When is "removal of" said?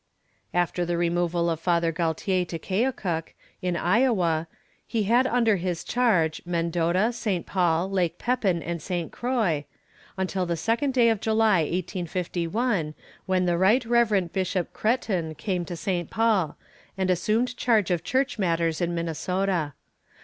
0.97-1.59